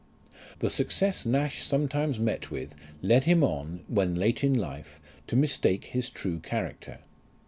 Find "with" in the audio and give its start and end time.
2.49-2.73